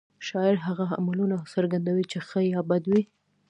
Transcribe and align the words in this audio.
شاعر 0.27 0.55
هغه 0.67 0.85
عملونه 0.97 1.35
څرګندوي 1.53 2.03
چې 2.11 2.17
ښه 2.27 2.39
یا 2.53 2.61
بد 2.69 2.83
وي 2.91 3.01